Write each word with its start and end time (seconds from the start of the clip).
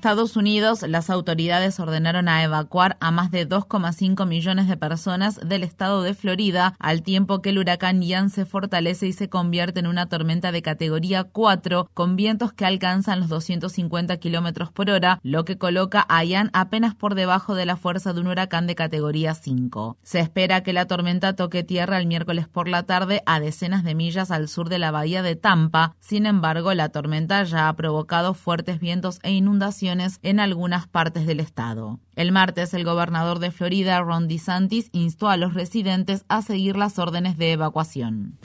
Estados 0.00 0.34
Unidos, 0.34 0.80
las 0.88 1.10
autoridades 1.10 1.78
ordenaron 1.78 2.26
a 2.26 2.42
evacuar 2.42 2.96
a 3.00 3.10
más 3.10 3.30
de 3.30 3.46
2,5 3.46 4.26
millones 4.26 4.66
de 4.66 4.78
personas 4.78 5.38
del 5.46 5.62
estado 5.62 6.00
de 6.02 6.14
Florida, 6.14 6.74
al 6.78 7.02
tiempo 7.02 7.42
que 7.42 7.50
el 7.50 7.58
huracán 7.58 8.00
Ian 8.00 8.30
se 8.30 8.46
fortalece 8.46 9.06
y 9.06 9.12
se 9.12 9.28
convierte 9.28 9.80
en 9.80 9.86
una 9.86 10.08
tormenta 10.08 10.52
de 10.52 10.62
categoría 10.62 11.24
4, 11.24 11.90
con 11.92 12.16
vientos 12.16 12.54
que 12.54 12.64
alcanzan 12.64 13.20
los 13.20 13.28
250 13.28 14.16
kilómetros 14.16 14.72
por 14.72 14.88
hora, 14.88 15.20
lo 15.22 15.44
que 15.44 15.58
coloca 15.58 16.06
a 16.08 16.24
Ian 16.24 16.48
apenas 16.54 16.94
por 16.94 17.14
debajo 17.14 17.54
de 17.54 17.66
la 17.66 17.76
fuerza 17.76 18.14
de 18.14 18.22
un 18.22 18.28
huracán 18.28 18.66
de 18.66 18.76
categoría 18.76 19.34
5. 19.34 19.98
Se 20.02 20.20
espera 20.20 20.62
que 20.62 20.72
la 20.72 20.86
tormenta 20.86 21.36
toque 21.36 21.62
tierra 21.62 21.98
el 21.98 22.06
miércoles 22.06 22.48
por 22.48 22.68
la 22.68 22.84
tarde 22.84 23.22
a 23.26 23.38
decenas 23.38 23.84
de 23.84 23.94
millas 23.94 24.30
al 24.30 24.48
sur 24.48 24.70
de 24.70 24.78
la 24.78 24.92
bahía 24.92 25.22
de 25.22 25.36
Tampa. 25.36 25.94
Sin 26.00 26.24
embargo, 26.24 26.72
la 26.72 26.88
tormenta 26.88 27.42
ya 27.42 27.68
ha 27.68 27.76
provocado 27.76 28.32
fuertes 28.32 28.80
vientos 28.80 29.18
e 29.22 29.32
inundaciones 29.32 29.89
en 30.22 30.40
algunas 30.40 30.86
partes 30.86 31.26
del 31.26 31.40
estado. 31.40 31.98
El 32.14 32.32
martes, 32.32 32.74
el 32.74 32.84
gobernador 32.84 33.38
de 33.38 33.50
Florida, 33.50 34.00
Ron 34.00 34.28
DeSantis, 34.28 34.90
instó 34.92 35.28
a 35.28 35.36
los 35.36 35.54
residentes 35.54 36.24
a 36.28 36.42
seguir 36.42 36.76
las 36.76 36.98
órdenes 36.98 37.38
de 37.38 37.52
evacuación. 37.52 38.38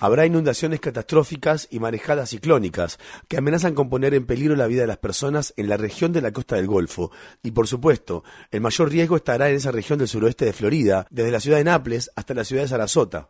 Habrá 0.00 0.26
inundaciones 0.26 0.80
catastróficas 0.80 1.68
y 1.70 1.78
marejadas 1.78 2.30
ciclónicas 2.30 2.98
que 3.28 3.36
amenazan 3.36 3.74
con 3.74 3.88
poner 3.88 4.12
en 4.14 4.26
peligro 4.26 4.56
la 4.56 4.66
vida 4.66 4.82
de 4.82 4.88
las 4.88 4.98
personas 4.98 5.54
en 5.56 5.68
la 5.68 5.76
región 5.76 6.12
de 6.12 6.20
la 6.20 6.32
costa 6.32 6.56
del 6.56 6.66
Golfo. 6.66 7.10
Y 7.42 7.52
por 7.52 7.68
supuesto, 7.68 8.24
el 8.50 8.60
mayor 8.60 8.90
riesgo 8.90 9.16
estará 9.16 9.48
en 9.50 9.56
esa 9.56 9.70
región 9.70 9.98
del 9.98 10.08
suroeste 10.08 10.44
de 10.44 10.52
Florida, 10.52 11.06
desde 11.10 11.30
la 11.30 11.40
ciudad 11.40 11.58
de 11.58 11.64
Naples 11.64 12.10
hasta 12.16 12.34
la 12.34 12.44
ciudad 12.44 12.62
de 12.62 12.68
Sarasota. 12.68 13.28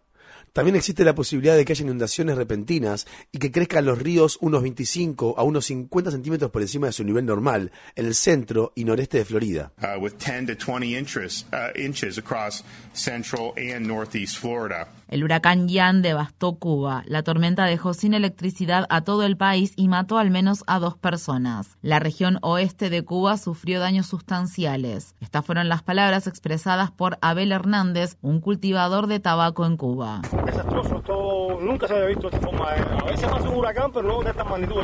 También 0.54 0.76
existe 0.76 1.04
la 1.04 1.16
posibilidad 1.16 1.56
de 1.56 1.64
que 1.64 1.72
haya 1.72 1.82
inundaciones 1.82 2.36
repentinas 2.36 3.08
y 3.32 3.38
que 3.38 3.50
crezcan 3.50 3.84
los 3.84 3.98
ríos 3.98 4.38
unos 4.40 4.62
25 4.62 5.34
a 5.36 5.42
unos 5.42 5.66
50 5.66 6.12
centímetros 6.12 6.52
por 6.52 6.62
encima 6.62 6.86
de 6.86 6.92
su 6.92 7.02
nivel 7.02 7.26
normal 7.26 7.72
en 7.96 8.06
el 8.06 8.14
centro 8.14 8.72
y 8.76 8.84
noreste 8.84 9.18
de 9.18 9.24
Florida. 9.24 9.72
Uh, 9.82 9.98
with 10.00 10.12
10 10.20 10.46
to 10.46 10.54
20 10.54 10.96
inches, 10.96 11.44
uh, 11.52 11.76
inches 11.76 12.18
across 12.18 12.62
central 12.92 13.52
and 13.56 13.84
northeast 13.84 14.38
Florida. 14.38 14.86
El 15.08 15.24
huracán 15.24 15.68
Ian 15.68 16.02
devastó 16.02 16.54
Cuba. 16.56 17.02
La 17.06 17.22
tormenta 17.22 17.64
dejó 17.66 17.94
sin 17.94 18.14
electricidad 18.14 18.86
a 18.88 19.02
todo 19.02 19.24
el 19.24 19.36
país 19.36 19.72
y 19.76 19.88
mató 19.88 20.18
al 20.18 20.30
menos 20.30 20.64
a 20.66 20.78
dos 20.78 20.96
personas. 20.96 21.76
La 21.82 21.98
región 21.98 22.38
oeste 22.42 22.90
de 22.90 23.04
Cuba 23.04 23.36
sufrió 23.36 23.80
daños 23.80 24.06
sustanciales. 24.06 25.14
Estas 25.20 25.44
fueron 25.44 25.68
las 25.68 25.82
palabras 25.82 26.26
expresadas 26.26 26.90
por 26.90 27.18
Abel 27.20 27.52
Hernández, 27.52 28.16
un 28.22 28.40
cultivador 28.40 29.06
de 29.06 29.20
tabaco 29.20 29.66
en 29.66 29.76
Cuba. 29.76 30.22
Desastroso, 30.44 30.96
esto 30.96 31.58
nunca 31.60 31.86
se 31.86 31.94
había 31.94 32.06
visto 32.06 32.30
de 32.30 32.36
esta 32.36 32.48
forma. 32.48 32.70
A 32.70 33.04
veces 33.04 33.28
pasa 33.28 33.48
un 33.48 33.56
huracán, 33.56 33.92
pero 33.92 34.08
no 34.08 34.22
de 34.22 34.30
esta 34.30 34.44
magnitud. 34.44 34.80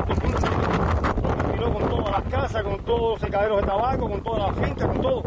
Esto 1.55 1.73
con 1.73 1.89
todas 1.89 2.11
las 2.11 2.23
casas, 2.33 2.63
con 2.63 2.85
todos 2.85 3.01
los 3.13 3.21
secaderos 3.21 3.61
de 3.61 3.67
tabaco, 3.67 4.09
con 4.09 4.23
todas 4.23 4.57
las 4.57 4.67
fincas, 4.67 4.87
con 4.89 5.01
todo. 5.01 5.23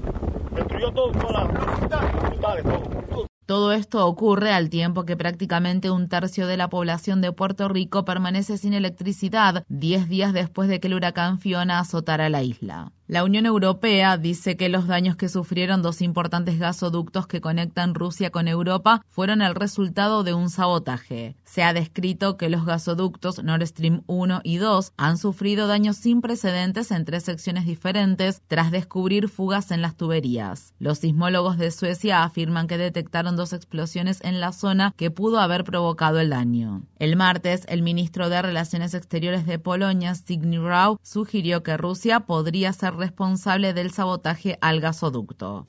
Destruyó 0.52 0.92
todo, 0.92 1.12
todas 1.14 1.54
las 1.54 2.12
frutales, 2.30 2.64
todo. 2.64 3.33
Todo 3.54 3.72
esto 3.72 4.08
ocurre 4.08 4.52
al 4.52 4.72
tiempo 4.72 5.06
que 5.06 5.16
prácticamente 5.16 5.92
un 5.92 6.10
tercio 6.10 6.48
de 6.48 6.58
la 6.58 6.72
población 6.72 7.22
de 7.22 7.32
Puerto 7.32 7.68
Rico 7.70 8.04
permanece 8.04 8.58
sin 8.58 8.74
electricidad 8.74 9.64
10 9.70 10.10
días 10.10 10.34
después 10.34 10.68
de 10.70 10.80
que 10.80 10.88
el 10.88 10.96
huracán 10.96 11.38
Fiona 11.38 11.78
azotara 11.78 12.30
la 12.30 12.42
isla. 12.42 12.92
La 13.06 13.26
Unión 13.26 13.46
Europea 13.46 14.18
dice 14.18 14.56
que 14.56 14.70
los 14.70 14.88
daños 14.88 15.18
que 15.18 15.28
sufrieron 15.28 15.82
dos 15.82 16.02
importantes 16.02 16.58
gasoductos 16.58 17.28
que 17.28 17.42
conectan 17.42 17.96
Rusia 17.96 18.30
con 18.30 18.48
Europa 18.48 19.06
fueron 19.10 19.42
el 19.42 19.56
resultado 19.56 20.24
de 20.24 20.34
un 20.34 20.50
sabotaje. 20.50 21.36
Se 21.44 21.64
ha 21.64 21.74
descrito 21.74 22.38
que 22.38 22.50
los 22.50 22.66
gasoductos 22.66 23.44
Nord 23.44 23.68
Stream 23.68 24.04
1 24.08 24.40
y 24.46 24.56
2 24.56 24.94
han 24.96 25.18
sufrido 25.18 25.68
daños 25.68 25.98
sin 25.98 26.22
precedentes 26.22 26.92
en 26.92 27.04
tres 27.04 27.24
secciones 27.24 27.66
diferentes 27.66 28.42
tras 28.48 28.72
descubrir 28.72 29.28
fugas 29.28 29.72
en 29.72 29.82
las 29.82 29.98
tuberías. 29.98 30.74
Los 30.80 31.00
sismólogos 31.00 31.58
de 31.58 31.72
Suecia 31.72 32.24
afirman 32.24 32.68
que 32.68 32.78
detectaron 32.78 33.36
dos 33.36 33.52
explosiones 33.52 34.22
en 34.22 34.40
la 34.40 34.54
zona 34.54 34.94
que 34.96 35.12
pudo 35.12 35.42
haber 35.42 35.66
provocado 35.66 36.22
el 36.22 36.30
daño. 36.30 36.84
El 37.00 37.18
martes, 37.18 37.66
el 37.68 37.82
ministro 37.82 38.30
de 38.30 38.42
Relaciones 38.42 38.94
Exteriores 38.94 39.46
de 39.46 39.60
Polonia, 39.60 40.16
Zbigniew 40.16 40.66
Rau, 40.66 40.98
sugirió 41.04 41.64
que 41.64 41.76
Rusia 41.76 42.22
podría 42.22 42.72
ser 42.72 42.94
responsable 43.04 43.74
del 43.74 43.92
sabotaje 43.92 44.58
al 44.62 44.80
gasoducto. 44.80 45.68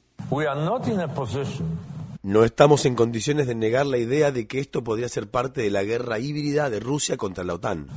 No 2.22 2.44
estamos 2.44 2.86
en 2.86 2.94
condiciones 2.94 3.46
de 3.46 3.54
negar 3.54 3.86
la 3.86 3.98
idea 3.98 4.32
de 4.32 4.46
que 4.46 4.60
esto 4.60 4.82
podría 4.82 5.08
ser 5.08 5.28
parte 5.28 5.60
de 5.60 5.70
la 5.70 5.82
guerra 5.82 6.18
híbrida 6.18 6.70
de 6.70 6.80
Rusia 6.80 7.16
contra 7.16 7.44
la 7.44 7.54
OTAN. 7.54 7.88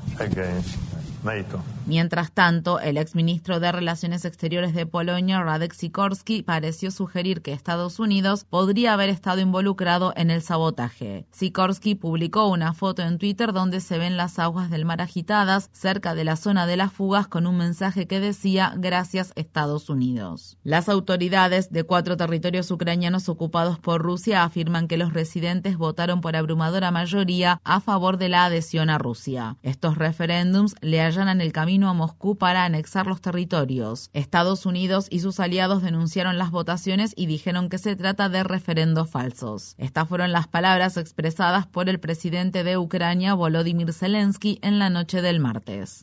Mientras 1.88 2.34
tanto, 2.34 2.82
el 2.82 2.98
exministro 2.98 3.62
de 3.62 3.72
Relaciones 3.72 4.26
Exteriores 4.26 4.74
de 4.74 4.86
Polonia, 4.86 5.42
Radek 5.42 5.72
Sikorski, 5.72 6.44
pareció 6.44 6.92
sugerir 6.92 7.42
que 7.42 7.54
Estados 7.54 8.02
Unidos 8.02 8.44
podría 8.44 8.92
haber 8.92 9.08
estado 9.08 9.40
involucrado 9.40 10.12
en 10.18 10.30
el 10.30 10.42
sabotaje. 10.42 11.26
Sikorski 11.32 11.96
publicó 11.96 12.50
una 12.50 12.74
foto 12.74 13.04
en 13.04 13.18
Twitter 13.18 13.54
donde 13.54 13.80
se 13.80 13.98
ven 13.98 14.18
las 14.18 14.38
aguas 14.38 14.70
del 14.70 14.84
mar 14.84 15.00
agitadas 15.00 15.70
cerca 15.72 16.14
de 16.14 16.26
la 16.26 16.36
zona 16.36 16.68
de 16.68 16.76
las 16.76 16.92
fugas 16.92 17.30
con 17.30 17.48
un 17.48 17.56
mensaje 17.56 18.06
que 18.06 18.20
decía 18.20 18.74
Gracias 18.76 19.32
Estados 19.38 19.90
Unidos. 19.90 20.58
Las 20.64 20.90
autoridades 20.90 21.72
de 21.72 21.86
cuatro 21.86 22.18
territorios 22.18 22.70
ucranianos 22.70 23.30
ocupados 23.30 23.80
por 23.80 24.02
Rusia 24.02 24.44
afirman 24.44 24.90
que 24.90 24.98
los 24.98 25.14
residentes 25.14 25.78
votaron 25.78 26.20
por 26.20 26.36
abrumadora 26.36 26.92
mayoría 26.92 27.62
a 27.64 27.80
favor 27.80 28.18
de 28.18 28.28
la 28.28 28.44
adhesión 28.44 28.90
a 28.90 28.98
Rusia. 28.98 29.56
Estos 29.64 29.98
referéndums 29.98 30.76
le 30.82 31.00
allanan 31.00 31.40
el 31.40 31.54
camino 31.54 31.77
a 31.86 31.94
Moscú 31.94 32.38
para 32.38 32.66
anexar 32.66 33.06
los 33.06 33.22
territorios. 33.22 34.10
Estados 34.14 34.66
Unidos 34.66 35.08
y 35.12 35.20
sus 35.20 35.40
aliados 35.40 35.84
denunciaron 35.84 36.38
las 36.38 36.50
votaciones 36.50 37.14
y 37.16 37.28
dijeron 37.28 37.70
que 37.70 37.78
se 37.78 37.96
trata 37.96 38.30
de 38.30 38.44
referendos 38.44 39.10
falsos. 39.10 39.76
Estas 39.78 40.10
fueron 40.10 40.32
las 40.32 40.48
palabras 40.48 40.98
expresadas 40.98 41.68
por 41.68 41.90
el 41.90 42.00
presidente 42.00 42.64
de 42.64 42.78
Ucrania, 42.78 43.36
Volodymyr 43.36 43.94
Zelensky, 43.94 44.60
en 44.64 44.80
la 44.80 44.90
noche 44.90 45.22
del 45.22 45.40
martes. 45.40 46.02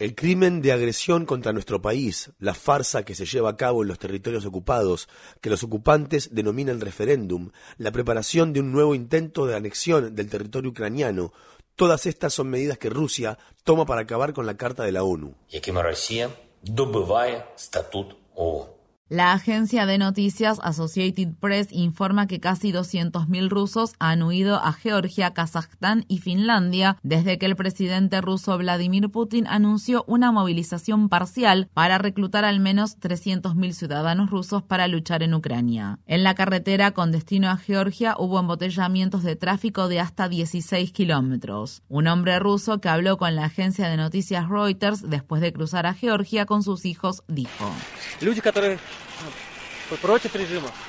El 0.00 0.16
crimen 0.16 0.60
de 0.60 0.72
agresión 0.72 1.24
contra 1.24 1.52
nuestro 1.52 1.80
país, 1.80 2.32
la 2.40 2.52
farsa 2.54 3.04
que 3.04 3.14
se 3.14 3.26
lleva 3.26 3.50
a 3.50 3.56
cabo 3.56 3.82
en 3.82 3.88
los 3.88 4.00
territorios 4.00 4.44
ocupados, 4.44 5.08
que 5.40 5.50
los 5.50 5.62
ocupantes 5.62 6.34
denominan 6.34 6.80
referéndum, 6.80 7.52
la 7.78 7.92
preparación 7.92 8.52
de 8.52 8.58
un 8.58 8.72
nuevo 8.72 8.96
intento 8.96 9.46
de 9.46 9.54
anexión 9.54 10.16
del 10.16 10.28
territorio 10.28 10.72
ucraniano, 10.72 11.32
Todas 11.76 12.06
estas 12.06 12.32
son 12.32 12.50
medidas 12.50 12.78
que 12.78 12.88
Rusia 12.88 13.36
toma 13.64 13.84
para 13.84 14.02
acabar 14.02 14.32
con 14.32 14.46
la 14.46 14.56
Carta 14.56 14.84
de 14.84 14.92
la 14.92 15.02
ONU. 15.02 15.34
La 19.10 19.34
agencia 19.34 19.84
de 19.84 19.98
noticias 19.98 20.58
Associated 20.62 21.34
Press 21.38 21.68
informa 21.70 22.26
que 22.26 22.40
casi 22.40 22.72
200.000 22.72 23.50
rusos 23.50 23.92
han 23.98 24.22
huido 24.22 24.56
a 24.56 24.72
Georgia, 24.72 25.34
Kazajstán 25.34 26.06
y 26.08 26.20
Finlandia 26.20 26.96
desde 27.02 27.36
que 27.38 27.44
el 27.44 27.54
presidente 27.54 28.22
ruso 28.22 28.56
Vladimir 28.56 29.10
Putin 29.10 29.46
anunció 29.46 30.04
una 30.08 30.32
movilización 30.32 31.10
parcial 31.10 31.68
para 31.74 31.98
reclutar 31.98 32.46
al 32.46 32.60
menos 32.60 32.98
300.000 32.98 33.72
ciudadanos 33.72 34.30
rusos 34.30 34.62
para 34.62 34.88
luchar 34.88 35.22
en 35.22 35.34
Ucrania. 35.34 35.98
En 36.06 36.24
la 36.24 36.34
carretera 36.34 36.92
con 36.92 37.12
destino 37.12 37.50
a 37.50 37.58
Georgia 37.58 38.16
hubo 38.18 38.40
embotellamientos 38.40 39.22
de 39.22 39.36
tráfico 39.36 39.88
de 39.88 40.00
hasta 40.00 40.30
16 40.30 40.92
kilómetros. 40.92 41.82
Un 41.88 42.06
hombre 42.06 42.38
ruso 42.38 42.80
que 42.80 42.88
habló 42.88 43.18
con 43.18 43.36
la 43.36 43.44
agencia 43.44 43.86
de 43.90 43.98
noticias 43.98 44.48
Reuters 44.48 45.10
después 45.10 45.42
de 45.42 45.52
cruzar 45.52 45.84
a 45.84 45.92
Georgia 45.92 46.46
con 46.46 46.62
sus 46.62 46.86
hijos 46.86 47.22
dijo. 47.28 47.70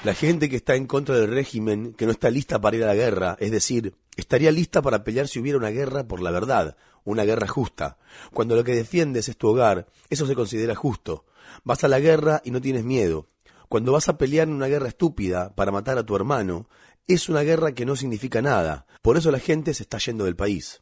La 0.03 0.13
gente 0.13 0.49
que 0.49 0.55
está 0.55 0.75
en 0.75 0.87
contra 0.87 1.17
del 1.17 1.29
régimen, 1.29 1.93
que 1.93 2.05
no 2.05 2.11
está 2.11 2.29
lista 2.29 2.59
para 2.61 2.77
ir 2.77 2.83
a 2.83 2.87
la 2.87 2.95
guerra, 2.95 3.35
es 3.39 3.51
decir, 3.51 3.93
estaría 4.15 4.51
lista 4.51 4.81
para 4.81 5.03
pelear 5.03 5.27
si 5.27 5.39
hubiera 5.39 5.57
una 5.57 5.69
guerra 5.69 6.07
por 6.07 6.21
la 6.21 6.31
verdad, 6.31 6.77
una 7.03 7.23
guerra 7.23 7.47
justa. 7.47 7.97
Cuando 8.33 8.55
lo 8.55 8.63
que 8.63 8.73
defiendes 8.73 9.27
es 9.29 9.37
tu 9.37 9.49
hogar, 9.49 9.87
eso 10.09 10.25
se 10.25 10.35
considera 10.35 10.75
justo. 10.75 11.25
Vas 11.63 11.83
a 11.83 11.87
la 11.87 11.99
guerra 11.99 12.41
y 12.45 12.51
no 12.51 12.61
tienes 12.61 12.83
miedo. 12.83 13.27
Cuando 13.69 13.91
vas 13.91 14.07
a 14.09 14.17
pelear 14.17 14.47
en 14.47 14.53
una 14.53 14.67
guerra 14.67 14.87
estúpida 14.87 15.53
para 15.55 15.71
matar 15.71 15.97
a 15.97 16.05
tu 16.05 16.15
hermano, 16.15 16.69
es 17.07 17.29
una 17.29 17.41
guerra 17.41 17.73
que 17.73 17.85
no 17.85 17.95
significa 17.95 18.41
nada. 18.41 18.87
Por 19.01 19.17
eso 19.17 19.29
la 19.29 19.39
gente 19.39 19.73
se 19.73 19.83
está 19.83 19.97
yendo 19.97 20.25
del 20.25 20.35
país. 20.35 20.81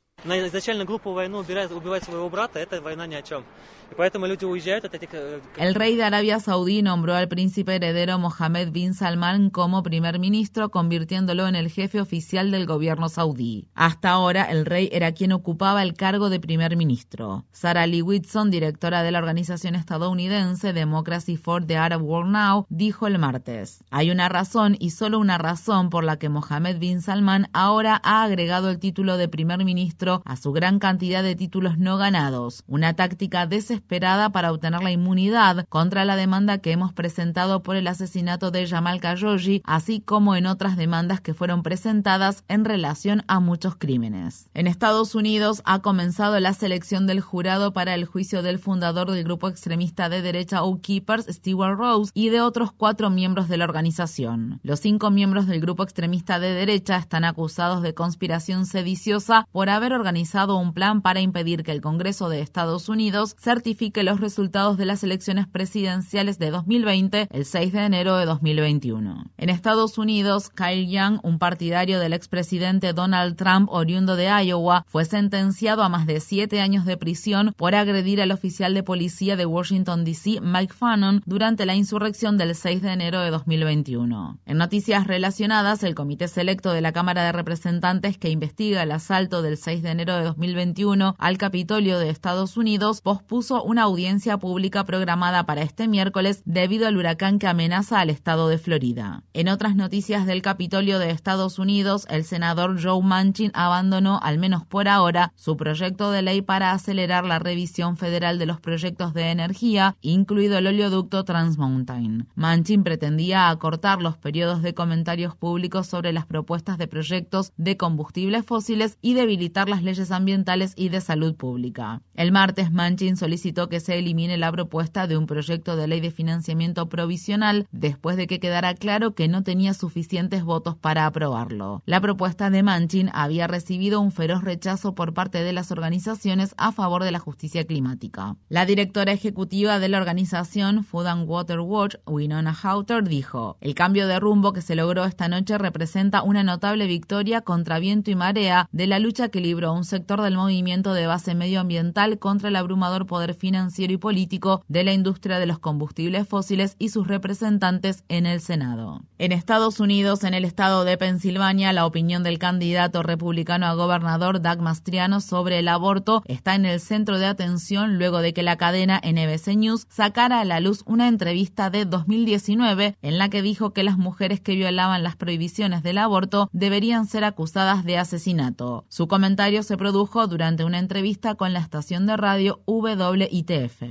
El 5.58 5.76
rey 5.76 5.96
de 5.96 6.04
Arabia 6.04 6.40
Saudí 6.40 6.82
nombró 6.82 7.14
al 7.14 7.28
príncipe 7.28 7.76
heredero 7.76 8.18
Mohammed 8.18 8.72
bin 8.72 8.94
Salman 8.94 9.50
como 9.50 9.84
primer 9.84 10.20
ministro, 10.20 10.72
convirtiéndolo 10.72 11.48
en 11.48 11.56
el 11.56 11.70
jefe 11.70 12.02
oficial 12.02 12.52
del 12.52 12.66
gobierno 12.66 13.10
saudí. 13.10 13.68
Hasta 13.76 14.10
ahora, 14.10 14.46
el 14.46 14.66
rey 14.66 14.90
era 14.92 15.12
quien 15.12 15.32
ocupaba 15.32 15.84
el 15.84 15.94
cargo 15.94 16.30
de 16.30 16.40
primer 16.40 16.76
ministro. 16.76 17.46
Sarah 17.52 17.86
Lee 17.86 18.02
Whitson, 18.02 18.50
directora 18.50 19.04
de 19.04 19.12
la 19.12 19.20
organización 19.20 19.76
estadounidense 19.76 20.74
Democracy 20.74 21.38
for 21.38 21.66
the 21.66 21.78
Arab 21.78 22.02
World 22.02 22.32
Now, 22.32 22.66
dijo 22.70 23.08
el 23.08 23.20
martes: 23.20 23.84
Hay 23.92 24.10
una 24.10 24.30
razón 24.30 24.76
y 24.80 24.92
solo 24.92 25.20
una 25.20 25.38
razón 25.38 25.90
por 25.90 26.04
la 26.04 26.18
que 26.18 26.30
Mohammed 26.30 26.80
bin 26.80 27.02
Salman 27.02 27.50
ahora 27.54 28.02
ha 28.04 28.24
agregado 28.24 28.70
el 28.70 28.80
título 28.80 29.18
de 29.18 29.28
primer 29.28 29.64
ministro 29.66 30.13
a 30.26 30.36
su 30.36 30.52
gran 30.52 30.80
cantidad 30.80 31.24
de 31.24 31.36
títulos 31.36 31.78
no 31.78 31.98
ganados, 31.98 32.64
una 32.68 32.94
táctica 32.94 33.48
desesperada 33.48 34.30
para 34.30 34.52
obtener 34.52 34.84
la 34.84 34.92
inmunidad 34.92 35.66
contra 35.70 36.06
la 36.06 36.16
demanda 36.16 36.60
que 36.60 36.72
hemos 36.72 36.94
presentado 36.94 37.64
por 37.64 37.76
el 37.76 37.88
asesinato 37.88 38.52
de 38.52 38.68
Jamal 38.68 39.00
Khashoggi, 39.00 39.62
así 39.66 40.02
como 40.02 40.36
en 40.36 40.46
otras 40.46 40.78
demandas 40.78 41.22
que 41.22 41.34
fueron 41.34 41.64
presentadas 41.64 42.44
en 42.48 42.66
relación 42.66 43.24
a 43.28 43.40
muchos 43.40 43.76
crímenes. 43.76 44.50
En 44.54 44.68
Estados 44.68 45.16
Unidos 45.16 45.62
ha 45.66 45.80
comenzado 45.80 46.40
la 46.40 46.54
selección 46.54 47.08
del 47.08 47.22
jurado 47.22 47.74
para 47.74 47.96
el 47.96 48.06
juicio 48.06 48.44
del 48.44 48.60
fundador 48.60 49.12
del 49.12 49.24
grupo 49.24 49.48
extremista 49.48 50.10
de 50.10 50.22
derecha 50.22 50.64
Oath 50.64 50.82
Keepers, 50.82 51.26
Stewart 51.28 51.78
Rose, 51.78 52.12
y 52.14 52.30
de 52.30 52.42
otros 52.42 52.72
cuatro 52.72 53.10
miembros 53.10 53.48
de 53.48 53.58
la 53.58 53.66
organización. 53.66 54.60
Los 54.64 54.80
cinco 54.80 55.12
miembros 55.12 55.48
del 55.48 55.62
grupo 55.62 55.84
extremista 55.84 56.40
de 56.40 56.54
derecha 56.54 56.98
están 56.98 57.26
acusados 57.26 57.82
de 57.82 57.94
conspiración 57.94 58.66
sediciosa 58.66 59.48
por 59.52 59.70
haber 59.70 59.94
organizado 60.04 60.58
un 60.58 60.74
plan 60.74 61.02
para 61.02 61.22
impedir 61.22 61.64
que 61.64 61.72
el 61.72 61.80
Congreso 61.80 62.28
de 62.28 62.42
Estados 62.42 62.90
Unidos 62.90 63.38
certifique 63.40 64.04
los 64.04 64.20
resultados 64.20 64.76
de 64.76 64.84
las 64.84 65.02
elecciones 65.02 65.48
presidenciales 65.48 66.38
de 66.40 66.52
2020 66.52 67.30
el 67.32 67.46
6 67.46 67.72
de 67.72 67.86
enero 67.86 68.18
de 68.18 68.26
2021. 68.26 69.32
En 69.38 69.50
Estados 69.50 69.98
Unidos, 69.98 70.50
Kyle 70.50 70.90
Young, 70.90 71.22
un 71.24 71.40
partidario 71.40 72.02
del 72.02 72.12
expresidente 72.12 72.92
Donald 72.92 73.38
Trump 73.38 73.70
oriundo 73.72 74.18
de 74.18 74.26
Iowa, 74.26 74.84
fue 74.90 75.06
sentenciado 75.06 75.84
a 75.84 75.90
más 75.90 76.06
de 76.06 76.20
siete 76.20 76.60
años 76.60 76.84
de 76.84 76.98
prisión 76.98 77.54
por 77.56 77.74
agredir 77.74 78.22
al 78.22 78.32
oficial 78.32 78.74
de 78.74 78.84
policía 78.84 79.38
de 79.38 79.46
Washington, 79.46 80.04
D.C., 80.04 80.42
Mike 80.42 80.74
Fannon, 80.74 81.22
durante 81.26 81.66
la 81.66 81.76
insurrección 81.76 82.38
del 82.38 82.56
6 82.56 82.82
de 82.82 82.92
enero 82.92 83.22
de 83.22 83.30
2021. 83.30 84.38
En 84.46 84.58
noticias 84.58 85.08
relacionadas, 85.08 85.82
el 85.84 85.96
Comité 85.96 86.28
Selecto 86.28 86.74
de 86.74 86.82
la 86.82 86.92
Cámara 86.92 87.24
de 87.24 87.32
Representantes 87.32 88.18
que 88.18 88.30
investiga 88.30 88.84
el 88.84 88.92
asalto 88.92 89.42
del 89.42 89.56
6 89.56 89.82
de 89.84 89.93
enero 89.94 90.16
de 90.18 90.24
2021 90.24 91.16
al 91.18 91.38
Capitolio 91.38 92.00
de 92.00 92.10
Estados 92.10 92.58
Unidos 92.58 93.02
pospuso 93.02 93.64
una 93.64 93.84
audiencia 93.84 94.38
pública 94.38 94.84
programada 94.84 95.46
para 95.46 95.62
este 95.62 95.88
miércoles 95.88 96.42
debido 96.46 96.88
al 96.88 96.98
huracán 96.98 97.40
que 97.40 97.48
amenaza 97.48 98.00
al 98.00 98.10
estado 98.10 98.48
de 98.50 98.58
Florida. 98.58 99.24
En 99.34 99.48
otras 99.48 99.76
noticias 99.76 100.26
del 100.26 100.42
Capitolio 100.42 101.00
de 101.00 101.12
Estados 101.12 101.60
Unidos, 101.60 102.06
el 102.10 102.24
senador 102.24 102.82
Joe 102.82 103.04
Manchin 103.04 103.52
abandonó, 103.54 104.20
al 104.22 104.40
menos 104.40 104.66
por 104.66 104.88
ahora, 104.88 105.32
su 105.36 105.56
proyecto 105.56 106.12
de 106.12 106.24
ley 106.24 106.42
para 106.42 106.72
acelerar 106.72 107.24
la 107.26 107.40
revisión 107.40 107.96
federal 107.96 108.40
de 108.40 108.48
los 108.48 108.60
proyectos 108.60 109.14
de 109.14 109.30
energía, 109.30 109.96
incluido 110.02 110.58
el 110.58 110.68
oleoducto 110.68 111.24
Trans 111.24 111.58
Mountain. 111.58 112.28
Manchin 112.36 112.84
pretendía 112.84 113.50
acortar 113.50 114.02
los 114.02 114.18
periodos 114.18 114.62
de 114.64 114.74
comentarios 114.74 115.36
públicos 115.36 115.88
sobre 115.88 116.14
las 116.14 116.26
propuestas 116.26 116.78
de 116.78 116.88
proyectos 116.88 117.54
de 117.58 117.78
combustibles 117.78 118.46
fósiles 118.46 118.98
y 119.02 119.14
debilitar 119.14 119.70
las 119.74 119.82
leyes 119.82 120.12
ambientales 120.12 120.74
y 120.76 120.90
de 120.90 121.02
salud 121.02 121.36
pública. 121.36 122.02
El 122.14 122.32
martes, 122.32 122.72
Manchin 122.72 123.18
solicitó 123.18 123.70
que 123.70 123.80
se 123.80 123.98
elimine 123.98 124.38
la 124.38 124.52
propuesta 124.52 125.08
de 125.08 125.18
un 125.18 125.26
proyecto 125.26 125.76
de 125.76 125.88
ley 125.88 126.00
de 126.00 126.12
financiamiento 126.12 126.90
provisional 126.90 127.68
después 127.72 128.18
de 128.18 128.28
que 128.28 128.40
quedara 128.40 128.76
claro 128.76 129.16
que 129.16 129.28
no 129.28 129.42
tenía 129.42 129.74
suficientes 129.74 130.44
votos 130.44 130.76
para 130.76 131.08
aprobarlo. 131.08 131.82
La 131.88 132.00
propuesta 132.02 132.52
de 132.52 132.62
Manchin 132.62 133.10
había 133.14 133.48
recibido 133.48 134.00
un 134.00 134.12
feroz 134.12 134.44
rechazo 134.44 134.94
por 134.94 135.16
parte 135.16 135.44
de 135.44 135.54
las 135.54 135.72
organizaciones 135.72 136.54
a 136.58 136.72
favor 136.72 137.04
de 137.04 137.12
la 137.12 137.18
justicia 137.18 137.66
climática. 137.66 138.36
La 138.50 138.68
directora 138.68 139.12
ejecutiva 139.12 139.80
de 139.80 139.90
la 139.90 139.98
organización 139.98 140.84
Food 140.84 141.08
and 141.08 141.28
Water 141.28 141.62
Watch, 141.62 141.96
Winona 142.06 142.56
Hauter, 142.62 143.04
dijo: 143.04 143.58
El 143.60 143.74
cambio 143.74 144.08
de 144.08 144.20
rumbo 144.20 144.54
que 144.54 144.62
se 144.62 144.76
logró 144.76 145.06
esta 145.06 145.28
noche 145.28 145.58
representa 145.58 146.22
una 146.22 146.44
notable 146.44 146.86
victoria 146.86 147.42
contra 147.42 147.80
viento 147.80 148.12
y 148.12 148.16
marea 148.16 148.68
de 148.72 148.88
la 148.88 149.00
lucha 149.00 149.30
que 149.30 149.42
libró 149.42 149.63
un 149.72 149.86
sector 149.86 150.22
del 150.22 150.36
movimiento 150.36 150.94
de 150.94 151.08
base 151.08 151.36
medioambiental 151.36 152.20
contra 152.20 152.50
el 152.50 152.58
abrumador 152.58 153.06
poder 153.06 153.36
financiero 153.36 153.94
y 153.94 153.98
político 153.98 154.66
de 154.68 154.84
la 154.84 154.92
industria 154.92 155.40
de 155.40 155.46
los 155.46 155.60
combustibles 155.60 156.28
fósiles 156.28 156.76
y 156.80 156.90
sus 156.90 157.08
representantes 157.08 158.04
en 158.10 158.26
el 158.26 158.42
Senado. 158.42 159.04
En 159.18 159.32
Estados 159.32 159.80
Unidos, 159.80 160.26
en 160.26 160.34
el 160.34 160.44
estado 160.44 160.84
de 160.84 160.98
Pensilvania, 160.98 161.72
la 161.72 161.86
opinión 161.86 162.24
del 162.24 162.40
candidato 162.40 163.04
republicano 163.04 163.68
a 163.68 163.76
gobernador 163.76 164.42
Doug 164.42 164.60
Mastriano 164.60 165.22
sobre 165.22 165.60
el 165.60 165.68
aborto 165.68 166.24
está 166.26 166.56
en 166.56 166.66
el 166.66 166.80
centro 166.80 167.20
de 167.20 167.28
atención 167.28 167.98
luego 167.98 168.20
de 168.20 168.34
que 168.34 168.44
la 168.44 168.58
cadena 168.58 169.00
NBC 169.04 169.56
News 169.56 169.86
sacara 169.90 170.42
a 170.42 170.46
la 170.46 170.60
luz 170.60 170.84
una 170.86 171.08
entrevista 171.08 171.70
de 171.70 171.86
2019 171.86 172.98
en 173.02 173.18
la 173.18 173.30
que 173.30 173.42
dijo 173.42 173.74
que 173.74 173.84
las 173.84 173.98
mujeres 173.98 174.42
que 174.42 174.56
violaban 174.56 175.04
las 175.04 175.16
prohibiciones 175.16 175.84
del 175.84 176.00
aborto 176.00 176.50
deberían 176.52 177.06
ser 177.06 177.24
acusadas 177.24 177.84
de 177.84 177.98
asesinato. 177.98 178.86
Su 178.90 179.08
comentario 179.08 179.53
se 179.62 179.78
produjo 179.78 180.26
durante 180.26 180.64
una 180.64 180.80
entrevista 180.80 181.36
con 181.36 181.54
la 181.54 181.60
estación 181.60 182.08
de 182.08 182.18
radio 182.18 182.62
WITF. 182.66 183.84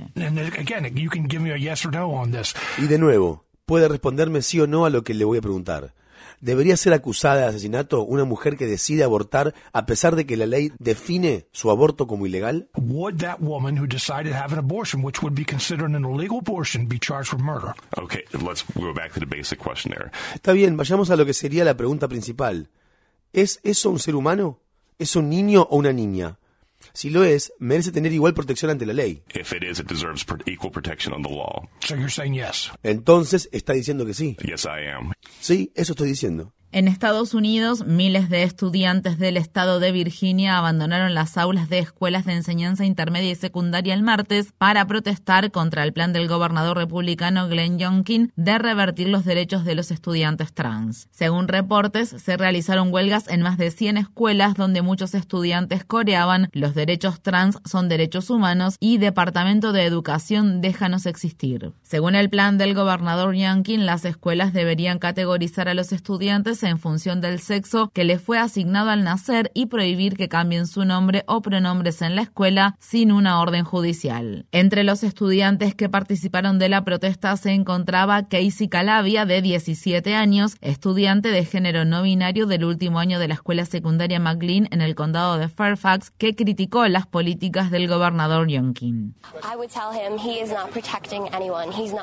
Y 2.79 2.87
de 2.87 2.97
nuevo, 2.97 3.45
puede 3.65 3.87
responderme 3.87 4.41
sí 4.41 4.59
o 4.59 4.67
no 4.67 4.85
a 4.85 4.89
lo 4.89 5.03
que 5.03 5.13
le 5.13 5.23
voy 5.23 5.37
a 5.37 5.41
preguntar. 5.41 5.93
¿Debería 6.43 6.75
ser 6.75 6.91
acusada 6.91 7.41
de 7.41 7.47
asesinato 7.47 8.03
una 8.03 8.25
mujer 8.25 8.57
que 8.57 8.65
decide 8.65 9.05
abortar 9.05 9.53
a 9.71 9.85
pesar 9.85 10.17
de 10.17 10.25
que 10.25 10.35
la 10.35 10.45
ley 10.45 10.73
define 10.77 11.47
su 11.53 11.71
aborto 11.71 12.05
como 12.05 12.25
ilegal? 12.25 12.67
Está 20.35 20.51
bien, 20.51 20.75
vayamos 20.75 21.09
a 21.11 21.15
lo 21.15 21.25
que 21.25 21.33
sería 21.33 21.63
la 21.63 21.77
pregunta 21.77 22.09
principal. 22.09 22.69
¿Es 23.31 23.61
eso 23.63 23.89
un 23.89 23.99
ser 23.99 24.15
humano? 24.15 24.59
¿Es 25.03 25.17
un 25.17 25.27
niño 25.29 25.63
o 25.69 25.75
una 25.75 25.91
niña? 25.91 26.39
Si 26.93 27.09
lo 27.09 27.25
es, 27.25 27.51
merece 27.59 27.91
tener 27.91 28.13
igual 28.13 28.33
protección 28.33 28.71
ante 28.71 28.85
la 28.85 28.93
ley. 28.93 29.21
If 29.35 29.51
it 29.51 29.61
is, 29.61 29.77
it 29.81 29.87
deserves 29.87 30.23
pr- 30.23 30.41
equal 30.45 30.71
protection 30.71 31.13
on 31.13 31.21
the 31.23 31.29
law. 31.29 31.67
So 31.81 31.93
you're 31.95 32.09
saying 32.09 32.35
yes. 32.35 32.71
Entonces, 32.83 33.49
está 33.51 33.73
diciendo 33.73 34.05
que 34.05 34.13
sí. 34.13 34.37
Yes, 34.45 34.63
I 34.63 34.87
am. 34.95 35.11
Sí, 35.41 35.73
eso 35.75 35.91
estoy 35.91 36.07
diciendo. 36.07 36.53
En 36.75 36.87
Estados 36.87 37.35
Unidos, 37.35 37.85
miles 37.85 38.31
de 38.31 38.41
estudiantes 38.41 39.19
del 39.19 39.37
estado 39.37 39.79
de 39.79 39.91
Virginia 39.91 40.57
abandonaron 40.57 41.13
las 41.13 41.37
aulas 41.37 41.69
de 41.69 41.77
escuelas 41.77 42.25
de 42.25 42.33
enseñanza 42.33 42.83
intermedia 42.83 43.29
y 43.29 43.35
secundaria 43.35 43.93
el 43.93 44.01
martes 44.01 44.53
para 44.57 44.87
protestar 44.87 45.51
contra 45.51 45.83
el 45.83 45.93
plan 45.93 46.13
del 46.13 46.27
gobernador 46.27 46.75
republicano 46.75 47.47
Glenn 47.47 47.77
Youngkin 47.77 48.31
de 48.35 48.57
revertir 48.57 49.07
los 49.07 49.23
derechos 49.23 49.65
de 49.65 49.75
los 49.75 49.91
estudiantes 49.91 50.51
trans. 50.51 51.09
Según 51.11 51.47
reportes, 51.47 52.09
se 52.09 52.37
realizaron 52.37 52.91
huelgas 52.91 53.27
en 53.27 53.43
más 53.43 53.59
de 53.59 53.69
100 53.69 53.97
escuelas 53.97 54.55
donde 54.55 54.81
muchos 54.81 55.13
estudiantes 55.13 55.85
coreaban 55.85 56.49
los 56.53 56.73
derechos 56.73 57.21
trans 57.21 57.59
son 57.65 57.87
derechos 57.87 58.31
humanos 58.31 58.77
y 58.79 58.97
Departamento 58.97 59.73
de 59.73 59.85
Educación 59.85 60.59
déjanos 60.59 61.05
existir. 61.05 61.71
Según 61.83 62.15
el 62.15 62.31
plan 62.31 62.57
del 62.57 62.73
gobernador 62.73 63.35
Youngkin, 63.35 63.85
las 63.85 64.05
escuelas 64.05 64.53
deberían 64.53 64.97
categorizar 64.97 65.69
a 65.69 65.75
los 65.75 65.91
estudiantes 65.91 66.62
en 66.63 66.79
función 66.79 67.21
del 67.21 67.39
sexo 67.39 67.91
que 67.93 68.03
les 68.03 68.21
fue 68.21 68.39
asignado 68.39 68.89
al 68.89 69.03
nacer 69.03 69.51
y 69.53 69.67
prohibir 69.67 70.15
que 70.17 70.29
cambien 70.29 70.67
su 70.67 70.85
nombre 70.85 71.23
o 71.27 71.41
pronombres 71.41 72.01
en 72.01 72.15
la 72.15 72.23
escuela 72.23 72.75
sin 72.79 73.11
una 73.11 73.39
orden 73.39 73.63
judicial. 73.63 74.45
Entre 74.51 74.83
los 74.83 75.03
estudiantes 75.03 75.75
que 75.75 75.89
participaron 75.89 76.59
de 76.59 76.69
la 76.69 76.83
protesta 76.83 77.35
se 77.37 77.51
encontraba 77.51 78.27
Casey 78.27 78.67
Calavia, 78.67 79.25
de 79.25 79.41
17 79.41 80.15
años, 80.15 80.55
estudiante 80.61 81.29
de 81.29 81.45
género 81.45 81.85
no 81.85 82.03
binario 82.03 82.47
del 82.47 82.65
último 82.65 82.99
año 82.99 83.19
de 83.19 83.27
la 83.27 83.35
escuela 83.35 83.65
secundaria 83.65 84.19
McLean 84.19 84.67
en 84.71 84.81
el 84.81 84.95
condado 84.95 85.37
de 85.37 85.49
Fairfax, 85.49 86.11
que 86.11 86.35
criticó 86.35 86.87
las 86.87 87.07
políticas 87.07 87.71
del 87.71 87.87
gobernador 87.87 88.49
not 88.49 88.79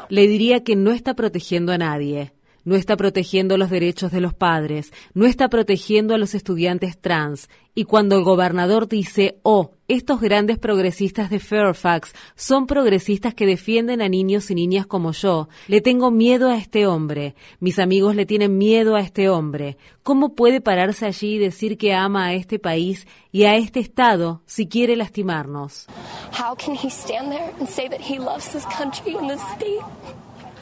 Le 0.09 0.27
diría 0.27 0.65
que 0.65 0.77
no 0.77 0.91
está 0.91 1.15
protegiendo 1.15 1.73
a 1.73 1.79
nadie. 1.79 2.33
No 2.65 2.77
está 2.77 2.97
protegiendo 2.97 3.57
los 3.57 3.71
derechos 3.71 4.13
de 4.13 4.21
los 4.21 4.35
padres, 4.35 4.93
no 5.15 5.27
está 5.27 5.49
protegiendo 5.49 6.15
a 6.15 6.19
los 6.19 6.35
estudiantes 6.35 6.99
trans. 6.99 7.49
Y 7.75 7.85
cuando 7.85 8.17
el 8.17 8.25
gobernador 8.25 8.89
dice, 8.89 9.39
oh, 9.43 9.73
estos 9.87 10.21
grandes 10.21 10.59
progresistas 10.59 11.31
de 11.31 11.39
Fairfax 11.39 12.13
son 12.35 12.67
progresistas 12.67 13.35
que 13.35 13.47
defienden 13.47 14.03
a 14.03 14.09
niños 14.09 14.51
y 14.51 14.55
niñas 14.55 14.87
como 14.87 15.13
yo, 15.13 15.49
le 15.69 15.81
tengo 15.81 16.11
miedo 16.11 16.49
a 16.49 16.57
este 16.57 16.87
hombre, 16.87 17.35
mis 17.59 17.79
amigos 17.79 18.15
le 18.15 18.27
tienen 18.27 18.59
miedo 18.59 18.97
a 18.97 19.01
este 19.01 19.29
hombre. 19.29 19.79
¿Cómo 20.03 20.35
puede 20.35 20.61
pararse 20.61 21.07
allí 21.07 21.35
y 21.35 21.39
decir 21.39 21.79
que 21.79 21.95
ama 21.95 22.27
a 22.27 22.35
este 22.35 22.59
país 22.59 23.07
y 23.33 23.45
a 23.45 23.57
este 23.57 23.81
Estado 23.81 24.43
si 24.47 24.67
quiere 24.67 24.97
lastimarnos? 24.97 25.87
How 26.33 26.57
can 26.57 26.75
he 26.75 26.89
stand 26.89 27.31
there 27.31 27.53
and 27.59 27.69
say 27.69 27.89
that 27.89 28.01
he 28.01 28.19
loves 28.19 28.53
this 28.53 28.65
country 28.67 29.15
and 29.15 29.29
this 29.29 29.41
state 29.57 29.83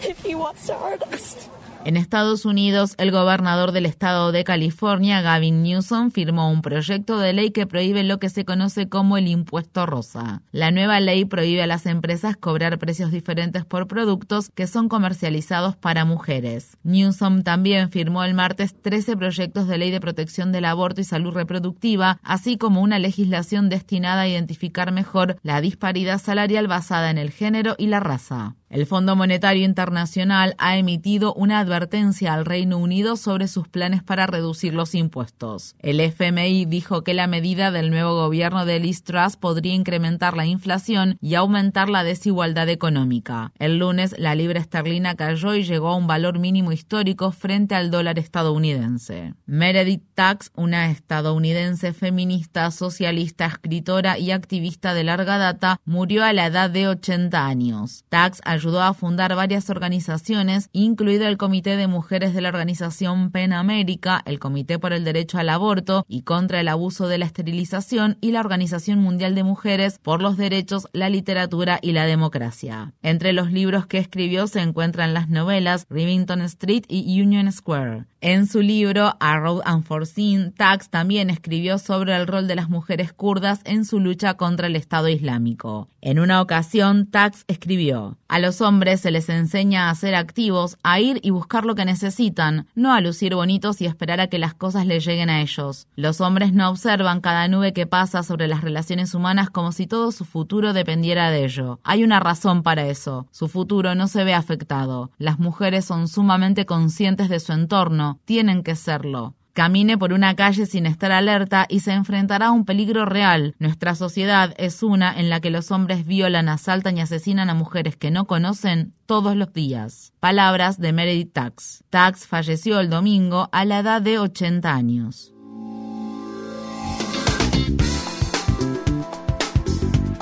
if 0.09 0.25
he 0.25 0.35
wants 0.35 0.67
to 0.67 0.75
hurt 0.75 1.02
us? 1.12 1.49
En 1.85 1.97
Estados 1.97 2.44
Unidos, 2.44 2.94
el 2.99 3.11
gobernador 3.12 3.73
del 3.73 3.87
estado 3.87 4.30
de 4.32 4.44
California, 4.44 5.23
Gavin 5.23 5.62
Newsom, 5.62 6.11
firmó 6.11 6.50
un 6.50 6.61
proyecto 6.61 7.18
de 7.18 7.32
ley 7.32 7.50
que 7.50 7.66
prohíbe 7.66 8.02
lo 8.04 8.18
que 8.18 8.28
se 8.28 8.44
conoce 8.44 8.88
como 8.88 9.16
el 9.16 9.28
impuesto 9.28 9.87
rosa. 9.87 10.42
La 10.52 10.70
nueva 10.70 11.00
ley 11.00 11.25
prohíbe 11.25 11.62
a 11.62 11.66
las 11.66 11.87
empresas 11.87 12.37
cobrar 12.37 12.78
precios 12.78 13.11
diferentes 13.11 13.64
por 13.64 13.87
productos 13.87 14.50
que 14.54 14.66
son 14.66 14.88
comercializados 14.88 15.76
para 15.76 16.04
mujeres. 16.04 16.76
Newsom 16.82 17.42
también 17.42 17.90
firmó 17.90 18.23
el 18.23 18.35
martes 18.35 18.75
13 18.82 19.16
proyectos 19.16 19.66
de 19.66 19.78
ley 19.78 19.90
de 19.90 20.00
protección 20.00 20.52
del 20.52 20.66
aborto 20.66 21.00
y 21.00 21.04
salud 21.04 21.32
reproductiva, 21.32 22.18
así 22.23 22.58
como 22.58 22.82
una 22.82 22.99
legislación 22.99 23.70
destinada 23.70 24.23
a 24.23 24.28
identificar 24.28 24.92
mejor 24.92 25.38
la 25.42 25.61
disparidad 25.61 26.20
salarial 26.20 26.66
basada 26.66 27.11
en 27.11 27.18
el 27.18 27.30
género 27.30 27.76
y 27.78 27.87
la 27.87 28.00
raza. 28.00 28.58
El 28.71 28.85
Fondo 28.85 29.17
Monetario 29.17 29.65
Internacional 29.65 30.55
ha 30.59 30.77
emitido 30.77 31.33
una 31.33 31.59
advertencia 31.59 32.35
al 32.35 32.45
Reino 32.45 32.77
Unido 32.77 33.17
sobre 33.17 33.49
sus 33.49 33.67
planes 33.67 34.03
para 34.03 34.27
reducir 34.27 34.75
los 34.75 34.95
impuestos. 34.95 35.75
El 35.79 36.01
FMI 36.01 36.67
dijo 36.67 37.03
que 37.03 37.15
la 37.15 37.27
medida 37.27 37.71
del 37.71 37.91
nuevo 37.91 38.15
gobierno 38.15 38.67
de 38.67 38.79
Liz 38.79 39.05
Truss 39.05 39.37
podría 39.37 39.73
incrementar 39.73 40.37
la 40.37 40.45
inflación 40.45 41.17
y 41.23 41.35
aumentar 41.35 41.89
la 41.89 42.05
desigualdad 42.05 42.69
económica. 42.69 43.53
El 43.59 43.79
lunes, 43.79 44.15
la 44.19 44.35
libra 44.35 44.61
esterlina 44.61 45.15
cayó 45.15 45.55
y 45.55 45.65
llegó 45.65 45.89
a 45.89 45.97
un 45.97 46.07
valor 46.07 46.39
mínimo 46.39 46.71
histórico 46.71 47.33
frente 47.33 47.75
al 47.75 47.91
dólar 47.91 48.19
estadounidense. 48.19 49.33
Meredith 49.47 50.05
Tax, 50.13 50.53
una 50.57 50.91
estadounidense 50.91 51.95
feminista, 51.95 52.71
socialista, 52.71 53.47
escritora 53.47 54.19
y 54.19 54.31
activista 54.31 54.93
de 54.93 55.05
larga 55.05 55.39
data, 55.39 55.81
murió 55.87 56.23
a 56.23 56.35
la 56.35 56.47
edad 56.47 56.69
de 56.69 56.87
80 56.89 57.47
años. 57.47 58.05
Tax 58.11 58.43
ayudó 58.59 58.83
a 58.83 58.93
fundar 58.93 59.35
varias 59.37 59.71
organizaciones, 59.71 60.69
incluido 60.73 61.29
el 61.29 61.37
Comité 61.37 61.77
de 61.77 61.87
Mujeres 61.87 62.35
de 62.35 62.41
la 62.41 62.49
organización 62.49 63.31
PEN 63.31 63.53
América, 63.53 64.21
el 64.27 64.41
Comité 64.41 64.81
por 64.81 64.93
el 64.93 65.05
Derecho 65.05 65.38
al 65.38 65.49
Aborto 65.49 66.05
y 66.09 66.23
contra 66.23 66.59
el 66.61 66.67
Abuso 66.67 67.07
de 67.07 67.19
la 67.19 67.27
Esterilización 67.27 68.19
y 68.21 68.33
la 68.33 68.41
Organización 68.41 68.99
Mundial 68.99 69.37
de 69.37 69.45
Mujeres 69.45 70.00
por 70.00 70.21
los 70.21 70.37
Derechos, 70.37 70.88
la 70.93 71.09
Literatura 71.09 71.79
y 71.81 71.93
la 71.93 72.05
Democracia. 72.05 72.93
Entre 73.00 73.33
los 73.33 73.53
libros 73.53 73.87
que 73.87 73.99
escribió 73.99 74.49
se 74.49 74.61
encuentran 74.61 75.15
las 75.15 75.29
novelas 75.29 75.87
Rivington 75.88 76.43
Street 76.43 76.83
y 76.88 77.23
Union 77.23 77.53
Square. 77.53 78.07
En 78.21 78.49
su 78.49 78.62
libro 78.62 79.15
A 79.21 79.38
Road 79.38 79.62
Unforeseen, 79.73 80.53
Tax 80.53 80.91
también 80.91 81.31
escribió 81.31 81.79
sobre 81.79 82.17
el 82.17 82.27
rol 82.27 82.49
de 82.49 82.57
las 82.57 82.69
mujeres 82.69 83.12
kurdas 83.12 83.61
en 83.65 83.85
su 83.85 84.00
lucha 84.00 84.35
contra 84.35 84.67
el 84.67 84.75
Estado 84.75 85.09
Islámico. 85.09 85.88
En 86.00 86.19
una 86.19 86.43
ocasión, 86.43 87.07
Tax 87.07 87.45
escribió, 87.47 88.19
a 88.27 88.41
los 88.49 88.62
hombres 88.62 89.02
se 89.02 89.11
les 89.11 89.28
enseña 89.28 89.90
a 89.90 89.95
ser 89.95 90.14
activos, 90.14 90.78
a 90.83 91.00
ir 91.00 91.21
y 91.23 91.28
buscar 91.28 91.67
lo 91.67 91.75
que 91.75 91.85
necesitan, 91.85 92.67
no 92.75 92.95
a 92.95 93.02
lucir 93.02 93.35
bonitos 93.35 93.83
y 93.83 93.85
esperar 93.85 94.21
a 94.21 94.28
que 94.28 94.38
las 94.38 94.55
cosas 94.55 94.87
les 94.87 95.05
lleguen 95.05 95.28
a 95.28 95.43
ellos. 95.43 95.87
Los 95.97 96.23
hombres 96.23 96.55
no 96.55 96.71
observan 96.71 97.21
cada 97.21 97.47
nube 97.49 97.75
que 97.75 97.87
pasa 97.87 98.23
sobre 98.23 98.49
las 98.49 98.62
relaciones 98.62 99.12
humanas 99.12 99.50
como 99.50 99.71
si 99.71 99.87
todo 99.87 100.12
su 100.12 100.25
futuro 100.25 100.73
dependiera 100.73 101.31
de 101.31 101.45
ello. 101.45 101.78
Hay 101.85 102.05
una 102.05 102.21
razón 102.21 102.62
para 102.62 102.87
eso. 102.87 103.26
Su 103.33 103.49
futuro 103.49 103.95
no 103.95 104.09
se 104.09 104.25
ve 104.25 104.33
afectado. 104.33 105.11
Las 105.19 105.38
mujeres 105.38 105.85
son 105.85 106.09
sumamente 106.09 106.64
conscientes 106.64 107.28
de 107.28 107.40
su 107.40 107.52
entorno 107.52 108.19
tienen 108.25 108.62
que 108.62 108.76
serlo. 108.76 109.35
Camine 109.52 109.99
por 109.99 110.12
una 110.12 110.37
calle 110.37 110.67
sin 110.67 110.87
estar 110.87 111.11
alerta 111.11 111.67
y 111.69 111.81
se 111.81 111.93
enfrentará 111.93 112.47
a 112.47 112.52
un 112.52 112.64
peligro 112.64 113.05
real. 113.05 113.55
Nuestra 113.59 113.95
sociedad 113.95 114.55
es 114.57 114.83
una 114.83 115.19
en 115.19 115.31
la 115.31 115.40
que 115.40 115.50
los 115.50 115.71
hombres 115.71 116.07
violan, 116.07 116.49
asaltan 116.49 116.97
y 116.97 117.00
asesinan 117.00 117.50
a 117.50 117.55
mujeres 117.55 117.97
que 117.97 118.11
no 118.11 118.26
conocen 118.26 118.95
todos 119.07 119.37
los 119.37 119.52
días. 119.52 120.12
Palabras 120.21 120.78
de 120.78 120.93
Meredith 120.93 121.33
Tax. 121.33 121.85
Tax 121.90 122.26
falleció 122.26 122.81
el 122.81 122.90
domingo 122.90 123.49
a 123.52 123.64
la 123.64 123.81
edad 123.81 124.00
de 124.00 124.19
80 124.19 124.73
años. 124.73 125.33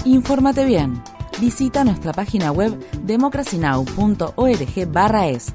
Infórmate 0.04 0.64
bien. 0.64 1.02
Visita 1.40 1.84
nuestra 1.84 2.12
página 2.12 2.52
web 2.52 2.78
democracynow.org/es 3.02 5.54